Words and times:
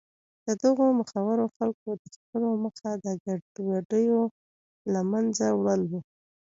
د 0.45 0.47
دغو 0.63 0.87
مخورو 0.99 1.45
خلکو 1.55 1.87
د 2.01 2.03
خپلولو 2.15 2.61
موخه 2.63 2.91
د 3.05 3.07
ګډوډیو 3.23 4.21
له 4.93 5.01
منځه 5.11 5.45
وړل 5.53 5.81
و. 5.91 5.93